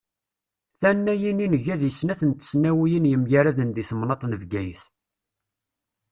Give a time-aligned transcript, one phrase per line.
[0.79, 4.81] Tannayin i nga deg snat n tesnawiyin yemgaraden deg temnaḍt n Bgayet.